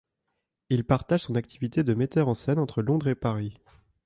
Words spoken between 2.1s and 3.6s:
en scène entre Londres et Paris.